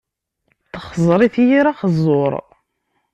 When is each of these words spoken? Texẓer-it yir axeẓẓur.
Texẓer-it 0.71 1.35
yir 1.47 1.65
axeẓẓur. 1.71 2.33